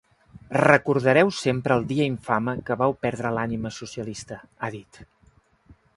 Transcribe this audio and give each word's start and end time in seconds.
Recordareu 0.71 1.27
sempre 1.43 1.77
el 1.79 1.85
dia 1.91 2.07
infame 2.13 2.55
que 2.71 2.79
vau 2.85 2.97
perdre 3.07 3.33
l’ànima 3.37 3.73
socialista, 3.79 4.39
ha 4.65 4.71
dit. 4.79 5.03